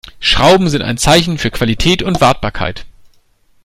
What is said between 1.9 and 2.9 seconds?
und Wartbarkeit.